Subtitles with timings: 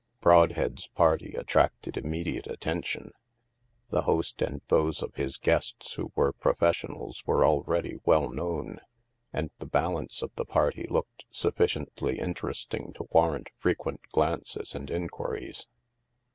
[0.19, 3.11] Brodhead's party attracted immediate attention.
[3.89, 6.81] The host and those of his guests who were profes 3i8 THE MASK
[7.23, 8.79] sionals were already well known,
[9.31, 15.67] and the balance of the party looked sufficiently interesting to warrant frequent glances and inquiries.